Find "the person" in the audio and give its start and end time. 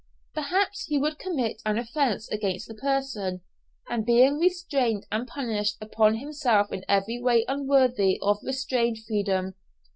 2.67-3.41